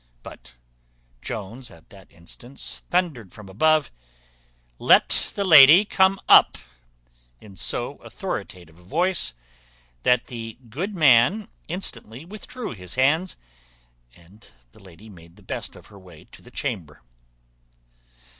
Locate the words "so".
7.55-7.97